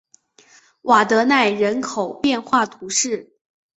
[0.81, 3.37] 瓦德奈人口变化图示